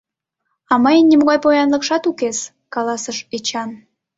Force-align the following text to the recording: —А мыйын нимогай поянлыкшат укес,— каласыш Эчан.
—А 0.71 0.73
мыйын 0.83 1.05
нимогай 1.09 1.39
поянлыкшат 1.43 2.03
укес,— 2.09 2.37
каласыш 2.73 3.17
Эчан. 3.35 3.69